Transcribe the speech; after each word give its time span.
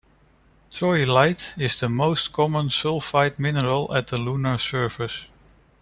Troilite 0.73 1.55
is 1.61 1.75
the 1.75 1.87
most 1.87 2.31
common 2.33 2.69
sulfide 2.69 3.37
mineral 3.37 3.93
at 3.95 4.07
the 4.07 4.17
lunar 4.17 4.57
surface. 4.57 5.27